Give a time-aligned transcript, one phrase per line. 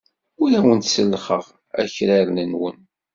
[0.41, 1.43] Ur awen-sellxeɣ
[1.81, 2.77] akraren-nwen.